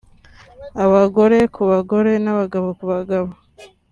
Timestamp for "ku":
1.53-1.61, 2.77-2.85